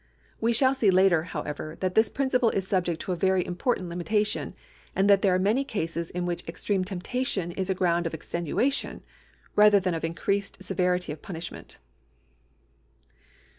[0.39, 4.55] We shall see later, however, that this principle is subject to a very important limitation,
[4.95, 9.03] and that there are many cases in which extreme temptation is a ground of extenuation
[9.55, 11.77] rather than of increased severity of punishment.